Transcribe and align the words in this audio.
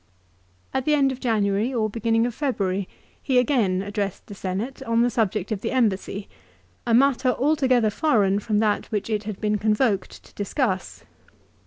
l 0.73 0.79
At 0.79 0.85
the 0.85 0.95
end 0.95 1.11
of 1.11 1.19
January 1.19 1.71
or 1.71 1.87
beginning 1.87 2.25
of 2.25 2.33
February 2.33 2.89
he 3.21 3.37
again 3.37 3.83
addressed 3.83 4.25
the 4.25 4.33
Senate, 4.33 4.81
on 4.81 5.03
the 5.03 5.11
subject 5.11 5.51
of 5.51 5.61
the 5.61 5.69
embassy, 5.69 6.27
a 6.87 6.93
matter 6.95 7.29
altogether 7.37 7.91
foreign 7.91 8.39
from 8.39 8.57
that 8.57 8.87
which 8.87 9.11
it 9.11 9.25
had 9.25 9.39
been 9.39 9.59
convoked 9.59 10.23
to 10.23 10.33
discuss. 10.33 11.03